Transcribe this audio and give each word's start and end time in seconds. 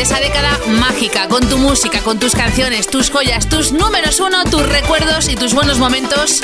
de 0.00 0.04
esa 0.04 0.18
década 0.18 0.58
mágica, 0.78 1.28
con 1.28 1.46
tu 1.46 1.58
música, 1.58 2.00
con 2.00 2.18
tus 2.18 2.32
canciones, 2.32 2.86
tus 2.86 3.10
joyas, 3.10 3.50
tus 3.50 3.72
números 3.72 4.18
uno, 4.18 4.44
tus 4.44 4.66
recuerdos 4.66 5.28
y 5.28 5.34
tus 5.34 5.52
buenos 5.52 5.78
momentos 5.78 6.40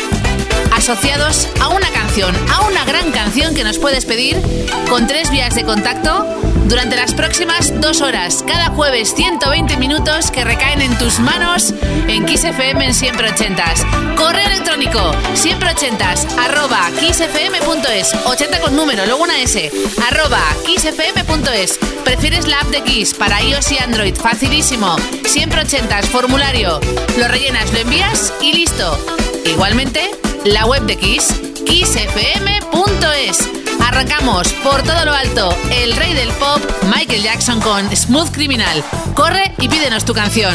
asociados 0.77 1.49
a 1.61 1.69
una 1.69 1.89
canción, 1.91 2.35
a 2.53 2.61
una 2.67 2.85
gran 2.85 3.11
canción 3.11 3.55
que 3.55 3.65
nos 3.65 3.79
puedes 3.79 4.05
pedir 4.05 4.41
con 4.89 5.07
tres 5.07 5.31
vías 5.31 5.55
de 5.55 5.65
contacto 5.65 6.27
durante 6.67 6.97
las 6.97 7.15
próximas 7.15 7.73
dos 7.81 8.01
horas. 8.01 8.45
Cada 8.47 8.69
jueves 8.69 9.15
120 9.15 9.77
minutos 9.77 10.31
que 10.31 10.45
recaen 10.45 10.83
en 10.83 10.97
tus 10.99 11.19
manos 11.19 11.73
en 12.09 12.29
XFM 12.29 12.87
en 12.87 12.95
siempre 12.95 13.31
ochentas. 13.31 13.85
Correo 14.17 14.47
electrónico 14.47 15.13
siempre 15.35 15.71
ochentas 15.71 16.27
arroba 16.39 16.91
kissfm.es 17.01 18.15
80 18.25 18.61
con 18.61 18.77
número, 18.77 19.07
luego 19.07 19.23
una 19.23 19.41
S 19.41 19.71
arroba 20.11 20.43
kissfm.es 20.65 21.79
¿Prefieres 22.05 22.47
la 22.47 22.61
app 22.61 22.69
de 22.69 22.83
Kiss 22.83 23.15
para 23.15 23.43
iOS 23.43 23.73
y 23.73 23.79
Android? 23.79 24.15
Facilísimo. 24.15 24.97
Siempre 25.25 25.63
ochentas, 25.63 26.09
formulario. 26.09 26.81
Lo 27.19 27.27
rellenas, 27.27 27.73
lo 27.73 27.81
envías 27.81 28.33
y 28.41 28.53
listo. 28.53 28.97
Igualmente, 29.45 30.13
la 30.47 30.67
web 30.67 30.83
de 30.87 30.97
Kiss, 30.97 31.35
kissfm.es. 31.65 33.39
Arrancamos 33.81 34.53
por 34.63 34.83
todo 34.83 35.05
lo 35.05 35.13
alto, 35.13 35.55
el 35.71 35.97
rey 35.97 36.15
del 36.15 36.31
pop, 36.33 36.61
Michael 36.95 37.23
Jackson 37.23 37.61
con 37.61 37.95
Smooth 37.95 38.31
Criminal. 38.31 38.85
Corre 39.15 39.53
y 39.59 39.69
pídenos 39.69 40.05
tu 40.05 40.15
canción. 40.15 40.55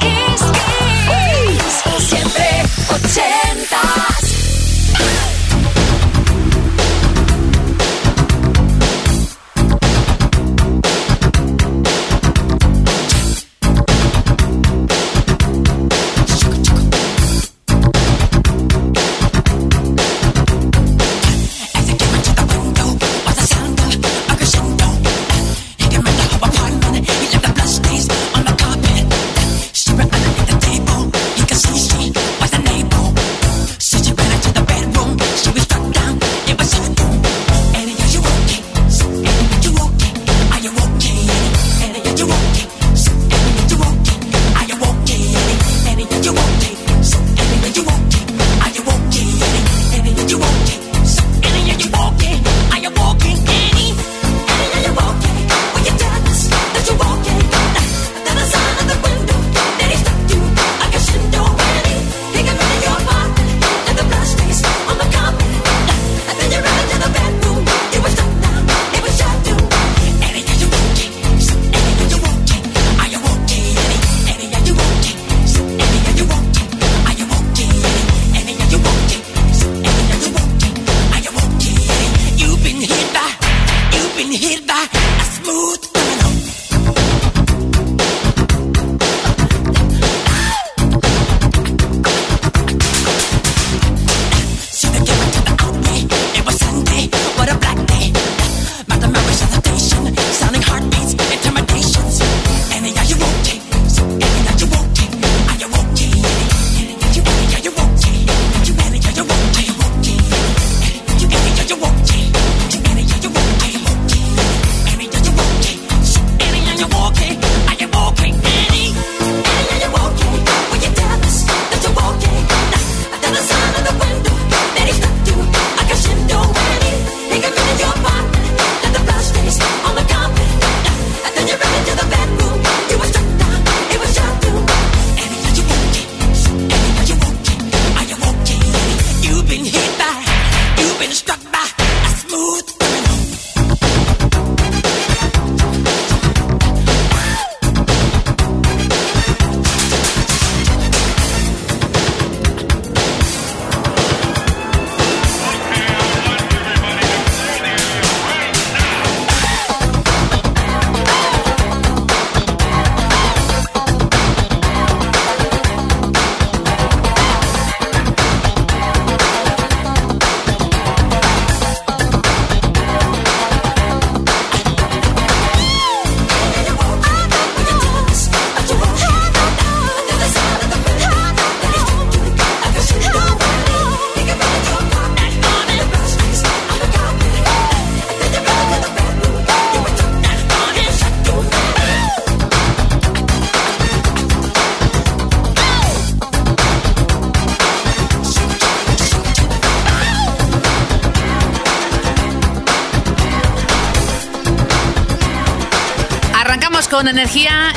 Kiss, 0.00 0.42
Kiss, 1.08 2.08
siempre 2.08 2.62
ochentas. 2.90 4.18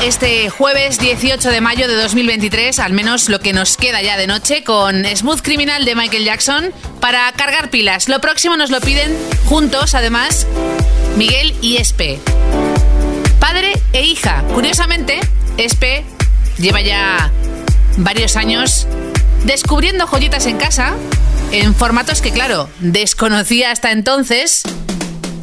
Este 0.03 0.49
jueves 0.49 0.97
18 0.97 1.51
de 1.51 1.61
mayo 1.61 1.87
de 1.87 1.93
2023, 1.95 2.79
al 2.79 2.93
menos 2.93 3.29
lo 3.29 3.39
que 3.39 3.53
nos 3.53 3.77
queda 3.77 4.01
ya 4.01 4.17
de 4.17 4.25
noche, 4.25 4.63
con 4.63 5.05
Smooth 5.05 5.41
Criminal 5.41 5.85
de 5.85 5.93
Michael 5.93 6.25
Jackson 6.25 6.73
para 6.99 7.31
cargar 7.33 7.69
pilas. 7.69 8.09
Lo 8.09 8.19
próximo 8.19 8.57
nos 8.57 8.71
lo 8.71 8.81
piden 8.81 9.15
juntos, 9.45 9.93
además, 9.93 10.47
Miguel 11.17 11.55
y 11.61 11.77
Espe. 11.77 12.19
Padre 13.39 13.73
e 13.93 14.03
hija. 14.03 14.43
Curiosamente, 14.53 15.19
Espe 15.57 16.03
lleva 16.57 16.81
ya 16.81 17.31
varios 17.97 18.35
años 18.37 18.87
descubriendo 19.43 20.07
joyitas 20.07 20.47
en 20.47 20.57
casa 20.57 20.95
en 21.51 21.75
formatos 21.75 22.21
que, 22.21 22.31
claro, 22.31 22.69
desconocía 22.79 23.71
hasta 23.71 23.91
entonces, 23.91 24.63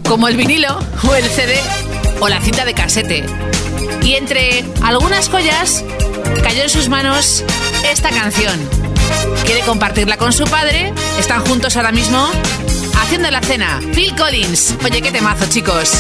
como 0.09 0.27
el 0.27 0.37
vinilo 0.37 0.79
o 1.09 1.15
el 1.15 1.25
CD 1.25 1.61
o 2.21 2.29
la 2.29 2.41
cinta 2.41 2.65
de 2.65 2.75
casete 2.75 3.25
y 4.09 4.15
entre 4.15 4.65
algunas 4.83 5.29
joyas 5.29 5.85
cayó 6.43 6.63
en 6.63 6.71
sus 6.71 6.89
manos 6.89 7.45
esta 7.85 8.09
canción. 8.09 8.59
Quiere 9.45 9.61
compartirla 9.61 10.17
con 10.17 10.33
su 10.33 10.45
padre, 10.45 10.95
están 11.19 11.45
juntos 11.45 11.77
ahora 11.77 11.93
mismo 11.93 12.27
haciendo 13.03 13.31
la 13.31 13.43
cena. 13.43 13.81
Phil 13.93 14.17
Collins, 14.17 14.77
oye 14.83 15.03
qué 15.03 15.13
temazo 15.13 15.45
chicos. 15.51 15.93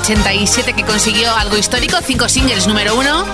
87 0.00 0.74
que 0.74 0.84
consiguió 0.84 1.34
algo 1.34 1.56
histórico, 1.56 1.98
cinco 2.04 2.28
singles 2.28 2.66
número 2.66 2.94
uno. 2.94 3.24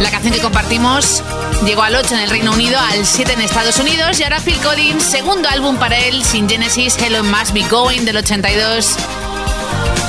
La 0.00 0.10
canción 0.10 0.32
que 0.32 0.40
compartimos 0.40 1.22
llegó 1.64 1.82
al 1.82 1.94
8 1.94 2.14
en 2.14 2.20
el 2.20 2.30
Reino 2.30 2.52
Unido, 2.52 2.78
al 2.78 3.06
7 3.06 3.32
en 3.32 3.40
Estados 3.40 3.78
Unidos 3.78 4.18
y 4.18 4.24
ahora 4.24 4.40
Phil 4.40 4.58
Collins, 4.58 5.02
segundo 5.02 5.48
álbum 5.48 5.76
para 5.76 5.98
él, 5.98 6.24
sin 6.24 6.48
Genesis, 6.48 6.96
Hello 6.98 7.22
Must 7.24 7.52
Be 7.52 7.62
Going 7.68 8.02
del 8.02 8.16
82. 8.16 8.96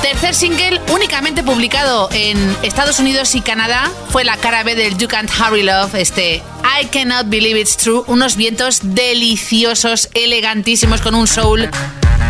Tercer 0.02 0.34
single 0.34 0.80
únicamente 0.92 1.42
publicado 1.42 2.08
en 2.12 2.56
Estados 2.62 2.98
Unidos 2.98 3.34
y 3.34 3.40
Canadá 3.42 3.90
fue 4.10 4.24
la 4.24 4.36
cara 4.36 4.62
B 4.64 4.74
del 4.74 4.96
You 4.96 5.08
Can't 5.08 5.30
Hurry 5.30 5.62
Love, 5.62 5.94
este 5.94 6.42
I 6.82 6.86
Cannot 6.86 7.28
Believe 7.28 7.60
It's 7.60 7.76
True, 7.76 8.02
unos 8.06 8.36
vientos 8.36 8.80
deliciosos, 8.82 10.08
elegantísimos 10.14 11.00
con 11.00 11.14
un 11.14 11.26
soul 11.26 11.70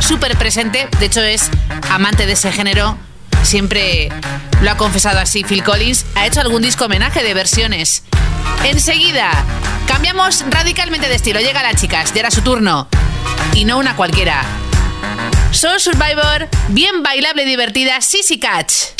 súper 0.01 0.37
presente, 0.37 0.89
de 0.99 1.07
hecho 1.07 1.23
es 1.23 1.51
amante 1.91 2.27
de 2.27 2.33
ese 2.33 2.53
género, 2.53 2.97
siempre 3.43 4.09
lo 4.63 4.71
ha 4.71 4.77
confesado 4.77 5.19
así 5.19 5.45
Phil 5.45 5.63
Collins, 5.63 6.05
ha 6.15 6.27
hecho 6.27 6.41
algún 6.41 6.63
disco 6.63 6.87
homenaje 6.87 7.23
de 7.23 7.35
versiones. 7.35 8.03
Enseguida, 8.65 9.31
cambiamos 9.87 10.45
radicalmente 10.51 11.09
de 11.09 11.15
estilo, 11.15 11.41
llega 11.41 11.63
la 11.63 11.75
chicas, 11.75 12.13
ya 12.13 12.21
era 12.21 12.31
su 12.31 12.43
turno, 12.43 12.89
y 13.55 13.65
no 13.65 13.79
una 13.79 13.97
cualquiera. 13.97 14.43
Soul 15.53 15.81
Survivor, 15.81 16.49
bien 16.69 17.03
bailable 17.03 17.43
y 17.43 17.47
divertida, 17.47 18.01
Sissy 18.01 18.39
Catch. 18.39 19.00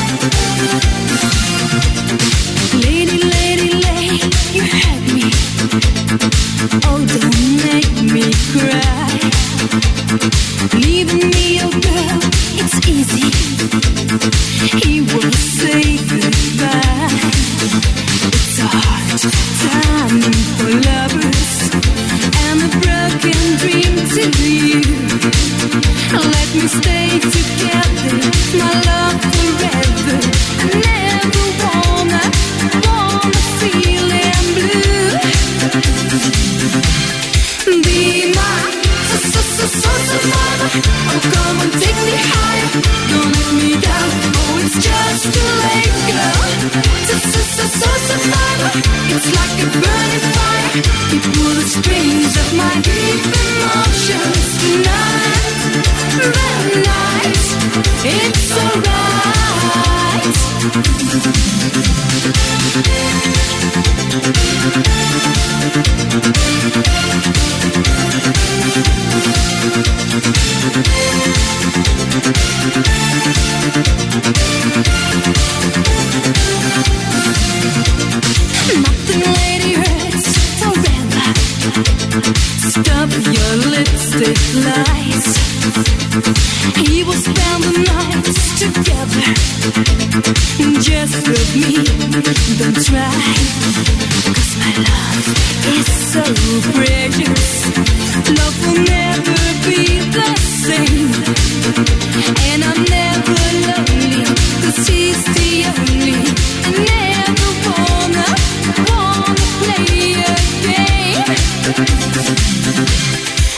He 14.83 15.01
was 15.01 15.60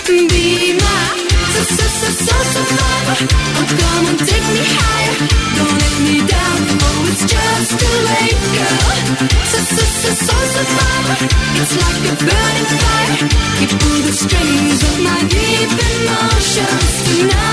Be 0.05 0.73
my 0.73 1.03
survivor. 2.53 3.17
Oh, 3.33 3.65
come 3.79 4.05
on, 4.07 4.17
take 4.17 4.47
me 4.53 4.61
higher. 4.77 5.15
Don't 5.57 5.77
let 5.83 5.95
me 6.05 6.17
down. 6.27 6.57
Oh, 6.85 7.11
it's 7.11 7.23
just 7.25 7.69
too 7.79 7.97
late, 8.09 8.43
girl. 8.55 8.83
Survivor. 10.53 11.17
It's 11.61 11.75
like 11.81 12.03
a 12.11 12.15
burning 12.19 12.69
fire. 12.83 13.25
You 13.61 13.67
pull 13.81 14.01
the 14.05 14.13
strings 14.13 14.81
of 14.83 14.95
my 15.01 15.19
deep 15.29 15.71
emotions 15.71 16.93
tonight. 17.07 17.52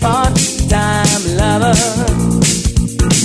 part-time 0.00 1.22
lover. 1.36 1.74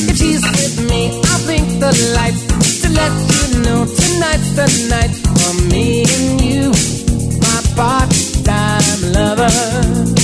If 0.09 0.17
she's 0.17 0.43
with 0.43 0.89
me, 0.89 1.09
I'll 1.23 1.45
blink 1.45 1.67
the 1.79 1.91
lights 2.15 2.43
to 2.81 2.89
let 2.89 3.13
you 3.33 3.63
know 3.63 3.85
tonight's 3.85 4.51
the 4.55 4.67
night 4.89 5.13
for 5.37 5.53
me 5.71 6.03
and 6.03 6.41
you, 6.41 6.71
my 7.41 7.59
part-time 7.75 9.13
lover. 9.13 10.20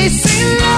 Chasing 0.00 0.69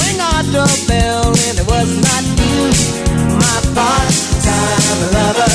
ring 0.00 0.18
our 0.20 0.42
doorbell, 0.54 1.28
and 1.46 1.54
it 1.62 1.66
was 1.66 1.88
not 2.06 2.24
you, 2.40 2.58
my 3.42 3.58
part-time 3.76 5.00
lover. 5.16 5.52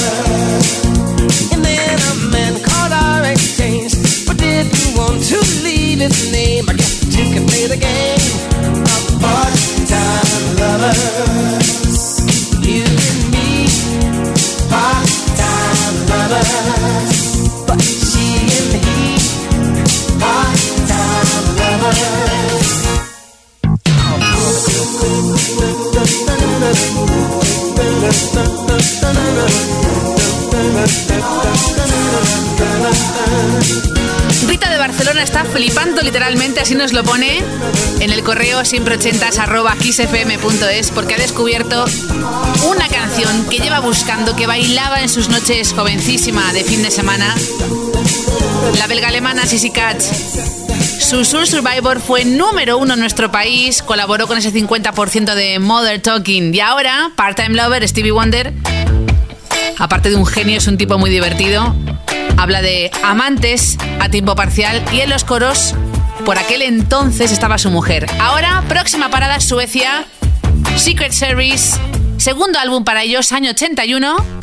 And 1.54 1.62
then 1.66 1.98
a 2.12 2.16
man 2.32 2.54
called 2.64 2.94
our 2.94 3.24
exchange, 3.32 3.94
but 4.28 4.38
didn't 4.38 4.98
want 4.98 5.24
to 5.32 5.40
leave 5.64 6.00
his 6.00 6.32
name? 6.32 6.43
Lo 36.92 37.04
pone 37.04 37.42
en 38.00 38.12
el 38.12 38.24
correo 38.24 38.66
siempre 38.66 38.98
arroba 39.40 39.76
xfm.es 39.76 40.92
porque 40.92 41.16
ha 41.16 41.18
descubierto 41.18 41.86
una 42.68 42.88
canción 42.88 43.46
que 43.50 43.60
lleva 43.60 43.80
buscando, 43.80 44.36
que 44.36 44.48
bailaba 44.48 45.02
en 45.02 45.10
sus 45.10 45.30
noches 45.30 45.74
jovencísima 45.74 46.52
de 46.54 46.64
fin 46.64 46.84
de 46.84 46.92
semana. 46.92 47.34
La 48.78 48.88
belga 48.88 49.08
alemana 49.08 49.46
Sissy 49.46 49.72
Katz. 49.72 50.63
Su 51.04 51.26
Soul 51.26 51.46
Survivor 51.46 52.00
fue 52.00 52.24
número 52.24 52.78
uno 52.78 52.94
en 52.94 53.00
nuestro 53.02 53.30
país, 53.30 53.84
colaboró 53.84 54.26
con 54.26 54.38
ese 54.38 54.54
50% 54.54 55.36
de 55.36 55.60
Mother 55.60 56.02
Talking 56.02 56.56
y 56.56 56.62
ahora 56.62 57.12
Part-Time 57.18 57.62
Lover 57.62 57.88
Stevie 57.88 58.14
Wonder, 58.14 58.54
aparte 59.78 60.10
de 60.10 60.16
un 60.16 60.26
genio, 60.26 60.58
es 60.58 60.68
un 60.68 60.78
tipo 60.78 60.98
muy 60.98 61.10
divertido. 61.10 61.76
Habla 62.38 62.62
de 62.62 62.90
amantes 63.04 63.78
a 64.00 64.10
tiempo 64.10 64.36
parcial 64.36 64.82
y 64.94 65.02
en 65.02 65.10
los 65.10 65.26
coros 65.26 65.76
por 66.26 66.38
aquel 66.38 66.62
entonces 66.62 67.34
estaba 67.34 67.58
su 67.58 67.70
mujer. 67.70 68.08
Ahora, 68.20 68.64
próxima 68.70 69.10
parada 69.10 69.42
Suecia, 69.42 70.06
Secret 70.78 71.12
Service, 71.12 71.78
segundo 72.18 72.60
álbum 72.60 72.86
para 72.86 73.04
ellos, 73.04 73.34
año 73.34 73.52
81. 73.52 74.43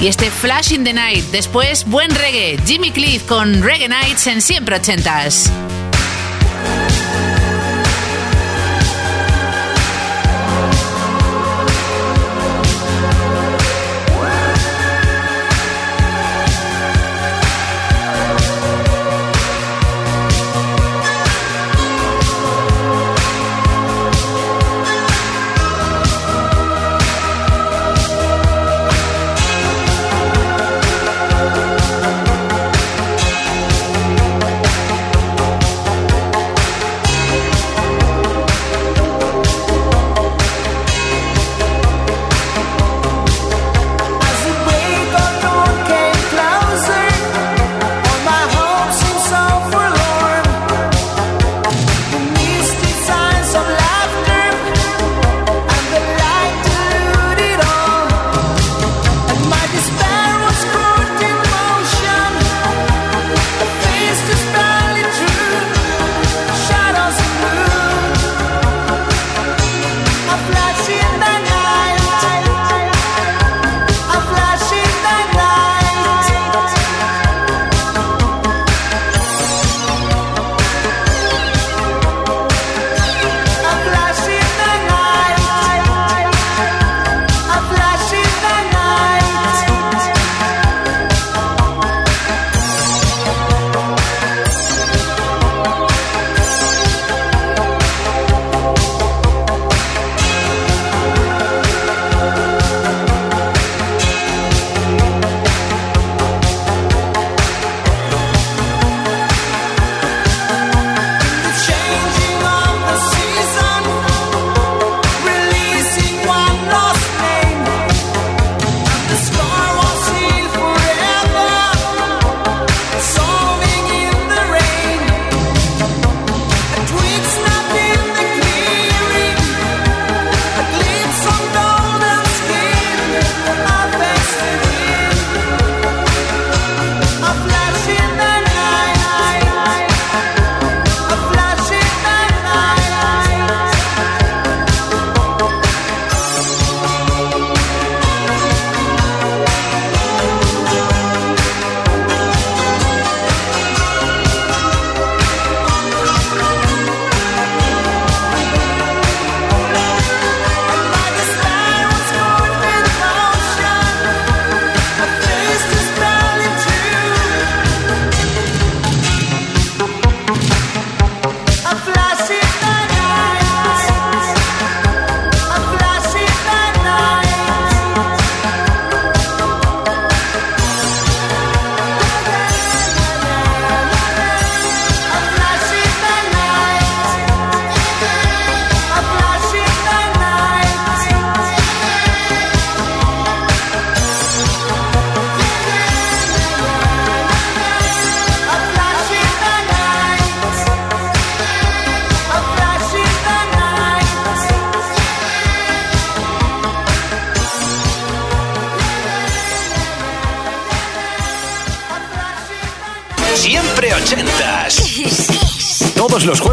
Y 0.00 0.06
este 0.06 0.30
Flash 0.30 0.72
in 0.72 0.82
the 0.82 0.94
Night. 0.94 1.24
Después, 1.30 1.84
buen 1.84 2.10
reggae, 2.14 2.58
Jimmy 2.64 2.90
Cliff 2.90 3.24
con 3.26 3.62
Reggae 3.62 3.88
Nights 3.88 4.26
en 4.28 4.40
siempre 4.40 4.76
ochentas. 4.76 5.50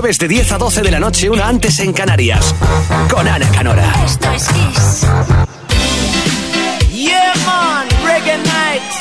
jueves 0.07 0.19
de 0.19 0.27
10 0.29 0.51
a 0.53 0.57
12 0.57 0.81
de 0.83 0.91
la 0.91 0.99
noche, 0.99 1.29
una 1.29 1.49
antes 1.49 1.79
en 1.79 1.91
Canarias. 1.91 2.55
Con 3.09 3.27
Ana 3.27 3.49
Canora. 3.51 3.93
Esto 4.05 4.31
es 4.31 4.47
Kiss. 4.47 5.05
Yeah, 6.93 7.33
man, 7.45 7.87
reggae 8.05 8.37
night. 8.37 8.91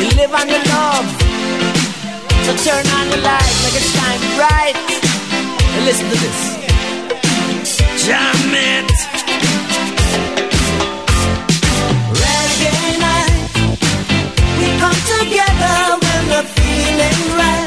You 0.00 0.08
live 0.16 0.34
on 0.34 0.48
your 0.48 0.64
love. 0.66 1.06
So 2.44 2.52
turn 2.64 2.86
on 2.98 3.10
the 3.10 3.18
light 3.18 3.54
like 3.62 3.76
it's 3.76 3.92
time, 3.94 4.20
right? 4.36 4.76
And 5.76 5.84
listen 5.84 6.08
to 6.08 6.16
this. 6.16 6.38
Jam 8.04 8.54
it. 8.54 8.90
We 14.58 14.66
come 14.80 15.00
together 15.14 15.76
when 16.02 16.22
we're 16.30 16.48
feeling 16.58 17.38
right. 17.38 17.57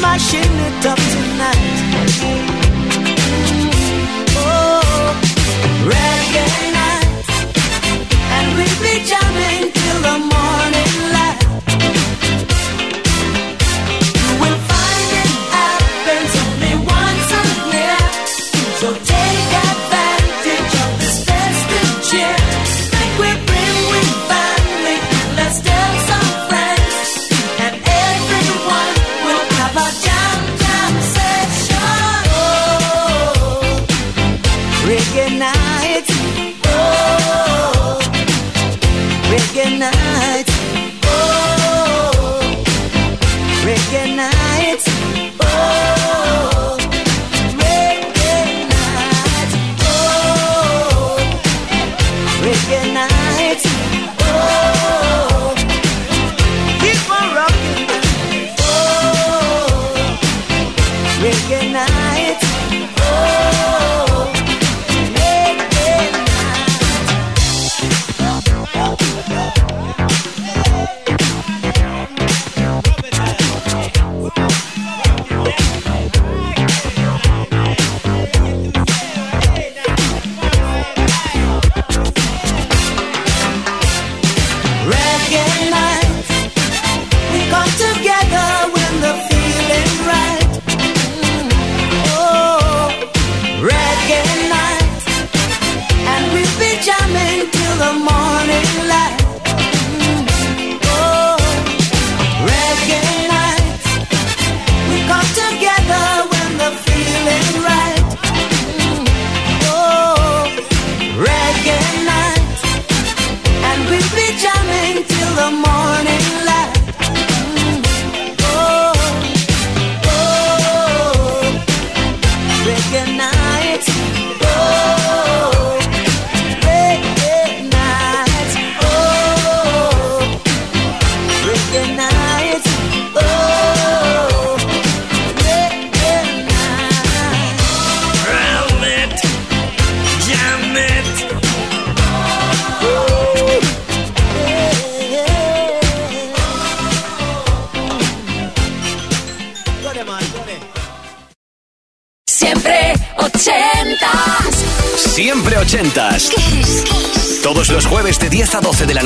smashing 0.00 0.40
it 0.40 0.86
up 0.86 0.98
tonight. 1.12 2.59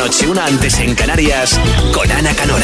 noche, 0.05 0.29
una 0.29 0.45
antes 0.45 0.79
en 0.81 0.95
Canarias, 0.95 1.59
con 1.95 2.11
Ana 2.11 2.35
Canora. 2.35 2.64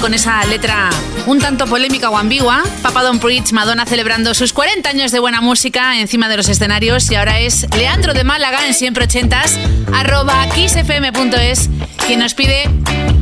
Con 0.00 0.14
esa 0.14 0.44
letra 0.46 0.90
un 1.26 1.38
tanto 1.38 1.66
polémica 1.66 2.10
o 2.10 2.16
ambigua. 2.16 2.62
Papa 2.82 3.02
Don 3.02 3.18
Preach, 3.18 3.52
Madonna 3.52 3.86
celebrando 3.86 4.34
sus 4.34 4.52
40 4.52 4.88
años 4.88 5.12
de 5.12 5.18
buena 5.18 5.40
música 5.40 5.98
encima 6.00 6.28
de 6.28 6.36
los 6.36 6.48
escenarios 6.48 7.10
y 7.10 7.14
ahora 7.14 7.40
es 7.40 7.66
Leandro 7.76 8.14
de 8.14 8.24
Málaga 8.24 8.66
en 8.66 8.74
siempre 8.74 9.04
ochentas, 9.04 9.58
arroba 9.92 10.46
kissfm.es, 10.54 11.70
quien 12.06 12.20
nos 12.20 12.34
pide 12.34 12.68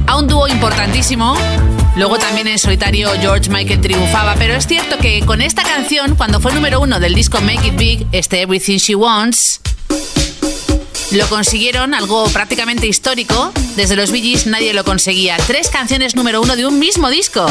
a 0.06 0.16
un 0.16 0.26
dúo 0.26 0.48
importantísimo. 0.48 1.37
Luego 1.96 2.18
también 2.18 2.46
en 2.46 2.59
solitario 2.59 3.11
George 3.20 3.50
Michael 3.50 3.80
triunfaba, 3.80 4.35
pero 4.38 4.54
es 4.54 4.66
cierto 4.66 4.98
que 4.98 5.24
con 5.26 5.42
esta 5.42 5.62
canción, 5.62 6.14
cuando 6.14 6.40
fue 6.40 6.52
número 6.52 6.80
uno 6.80 7.00
del 7.00 7.14
disco 7.14 7.40
Make 7.40 7.68
It 7.68 7.76
Big, 7.76 8.06
este 8.12 8.42
Everything 8.42 8.78
She 8.78 8.94
Wants, 8.94 9.61
lo 11.12 11.29
consiguieron, 11.29 11.94
algo 11.94 12.25
prácticamente 12.27 12.87
histórico. 12.87 13.53
Desde 13.77 13.96
los 13.96 14.11
Bee 14.11 14.37
nadie 14.46 14.73
lo 14.75 14.85
conseguía. 14.85 15.37
Tres 15.46 15.68
canciones 15.68 16.14
número 16.14 16.40
uno 16.40 16.57
de 16.57 16.66
un 16.66 16.79
mismo 16.79 17.11
disco. 17.11 17.46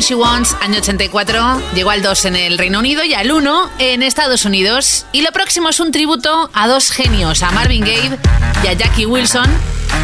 She 0.00 0.14
Wants, 0.14 0.56
año 0.60 0.78
84, 0.78 1.60
llegó 1.74 1.90
al 1.90 2.02
2 2.02 2.24
en 2.26 2.36
el 2.36 2.58
Reino 2.58 2.78
Unido 2.78 3.04
y 3.04 3.14
al 3.14 3.30
1 3.30 3.70
en 3.78 4.02
Estados 4.02 4.44
Unidos. 4.44 5.06
Y 5.12 5.22
lo 5.22 5.32
próximo 5.32 5.68
es 5.68 5.80
un 5.80 5.92
tributo 5.92 6.50
a 6.52 6.68
dos 6.68 6.90
genios, 6.90 7.42
a 7.42 7.50
Marvin 7.50 7.82
Gaye 7.82 8.18
y 8.62 8.66
a 8.66 8.72
Jackie 8.72 9.06
Wilson. 9.06 9.48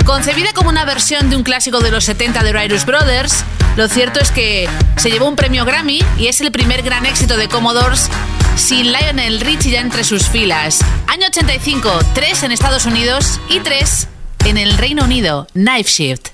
Concebida 0.05 0.53
como 0.53 0.69
una 0.69 0.85
versión 0.85 1.31
de 1.31 1.37
un 1.37 1.43
clásico 1.43 1.81
de 1.81 1.91
los 1.91 2.05
70 2.05 2.43
de 2.43 2.65
Irish 2.65 2.85
Brothers, 2.85 3.45
lo 3.77 3.89
cierto 3.89 4.21
es 4.21 4.31
que 4.31 4.69
se 4.97 5.11
llevó 5.11 5.29
un 5.29 5.37
premio 5.37 5.65
Grammy 5.65 6.03
y 6.19 6.27
es 6.27 6.41
el 6.41 6.53
primer 6.53 6.83
gran 6.83 7.07
éxito 7.07 7.37
de 7.37 7.49
Commodores 7.49 8.09
sin 8.57 8.93
Lionel 8.93 9.41
Richie 9.41 9.73
ya 9.73 9.81
entre 9.81 10.05
sus 10.05 10.29
filas. 10.29 10.81
Año 11.07 11.27
85, 11.29 11.91
3 12.15 12.43
en 12.45 12.53
Estados 12.53 12.87
Unidos 12.87 13.41
y 13.49 13.61
3 13.61 14.09
en 14.47 14.59
el 14.59 14.77
Reino 14.77 15.05
Unido, 15.05 15.47
Knife 15.53 15.89
Shift. 15.89 16.32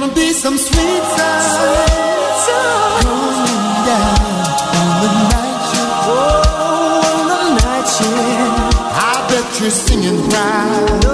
gonna 0.00 0.12
be 0.12 0.32
some 0.32 0.58
sweet 0.58 1.02
time 1.16 1.84
down 3.86 4.18
on 4.78 4.88
the 5.02 5.10
night 5.30 5.60
shift. 5.70 5.94
Oh, 6.10 6.42
on 7.10 7.24
the 7.30 7.42
night 7.62 7.86
shift. 7.94 8.76
I 9.08 9.26
bet 9.28 9.60
you're 9.60 9.70
singing 9.70 10.18
proud. 10.30 11.13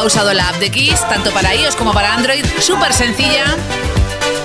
Ha 0.00 0.04
usado 0.04 0.32
la 0.32 0.48
app 0.48 0.56
de 0.56 0.70
Kiss 0.70 1.06
tanto 1.10 1.30
para 1.30 1.54
iOS 1.54 1.76
como 1.76 1.92
para 1.92 2.14
Android. 2.14 2.42
Súper 2.58 2.94
sencilla. 2.94 3.44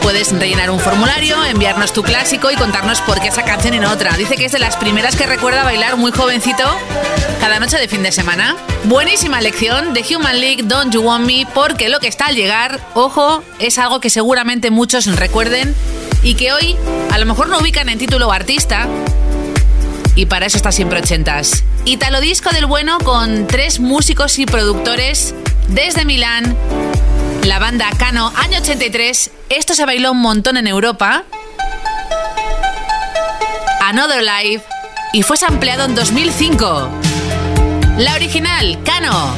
Puedes 0.01 0.33
rellenar 0.33 0.69
un 0.69 0.81
formulario, 0.81 1.41
enviarnos 1.45 1.93
tu 1.93 2.03
clásico 2.03 2.51
y 2.51 2.57
contarnos 2.57 2.99
por 2.99 3.21
qué 3.21 3.29
esa 3.29 3.43
canción 3.43 3.79
no 3.79 3.89
otra. 3.89 4.11
Dice 4.17 4.35
que 4.35 4.43
es 4.43 4.51
de 4.51 4.59
las 4.59 4.75
primeras 4.75 5.15
que 5.15 5.25
recuerda 5.25 5.63
bailar 5.63 5.95
muy 5.95 6.11
jovencito 6.11 6.63
cada 7.39 7.57
noche 7.61 7.77
de 7.77 7.87
fin 7.87 8.03
de 8.03 8.11
semana. 8.11 8.57
Buenísima 8.83 9.39
lección 9.39 9.93
de 9.93 10.03
Human 10.13 10.41
League 10.41 10.63
Don't 10.63 10.93
You 10.93 10.99
Want 10.99 11.25
Me 11.25 11.47
porque 11.53 11.87
lo 11.87 12.01
que 12.01 12.09
está 12.09 12.25
al 12.25 12.35
llegar, 12.35 12.81
ojo, 12.93 13.41
es 13.57 13.77
algo 13.77 14.01
que 14.01 14.09
seguramente 14.09 14.71
muchos 14.71 15.05
recuerden 15.15 15.73
y 16.21 16.35
que 16.35 16.51
hoy 16.51 16.75
a 17.13 17.17
lo 17.17 17.25
mejor 17.25 17.47
no 17.47 17.59
ubican 17.59 17.87
en 17.87 17.97
título 17.97 18.29
artista, 18.29 18.89
y 20.15 20.25
para 20.25 20.45
eso 20.45 20.57
está 20.57 20.71
siempre 20.71 20.99
ochentas. 20.99 21.63
Italo 21.85 22.21
disco 22.21 22.49
del 22.51 22.65
bueno 22.65 22.97
con 22.99 23.47
tres 23.47 23.79
músicos 23.79 24.39
y 24.39 24.45
productores 24.45 25.35
desde 25.67 26.05
Milán. 26.05 26.55
La 27.43 27.59
banda 27.59 27.89
Cano, 27.97 28.31
año 28.37 28.59
83. 28.59 29.31
Esto 29.49 29.75
se 29.75 29.85
bailó 29.85 30.11
un 30.11 30.21
montón 30.21 30.57
en 30.57 30.67
Europa. 30.67 31.23
Another 33.81 34.23
Life. 34.23 34.65
Y 35.13 35.21
fue 35.21 35.37
sampleado 35.37 35.85
en 35.85 35.95
2005. 35.95 36.89
La 37.97 38.13
original, 38.15 38.79
Cano. 38.83 39.35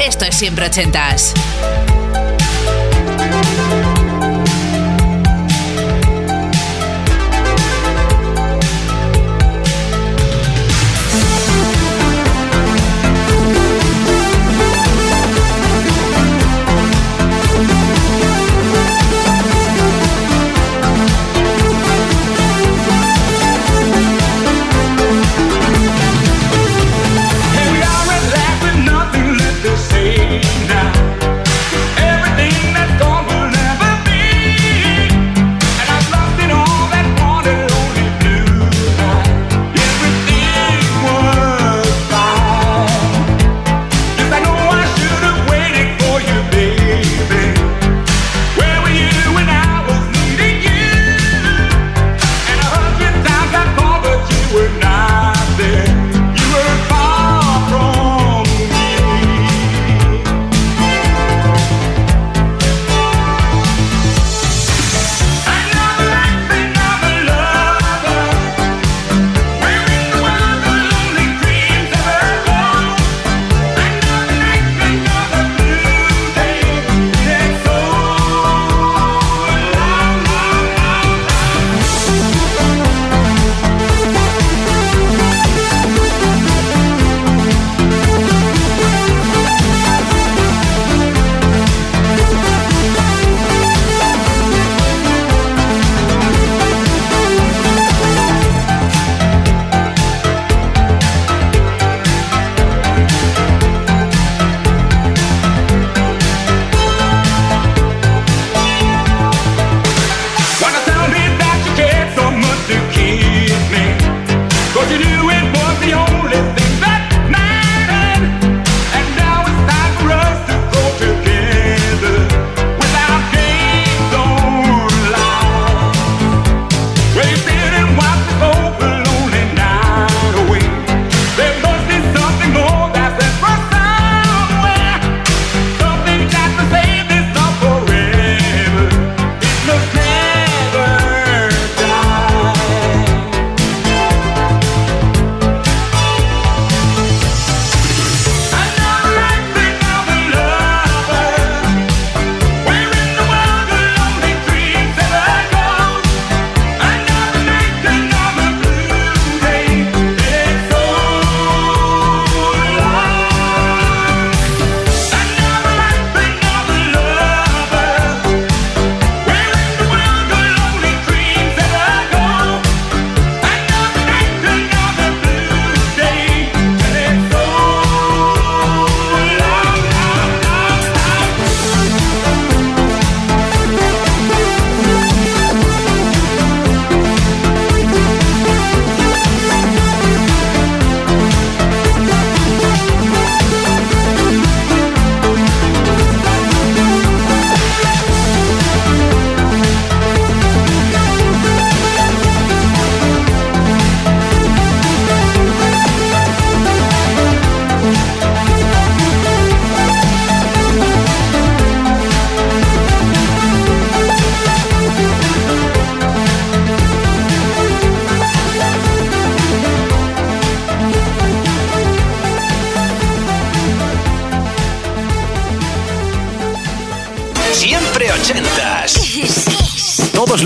Esto 0.00 0.24
es 0.24 0.36
siempre 0.36 0.66
ochentas. 0.66 1.34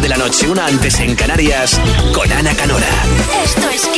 de 0.00 0.08
la 0.08 0.16
noche, 0.16 0.48
una 0.48 0.66
antes 0.66 1.00
en 1.00 1.14
Canarias, 1.14 1.80
con 2.14 2.30
Ana 2.32 2.54
Canora. 2.54 2.86
Esto 3.44 3.68
es 3.68 3.89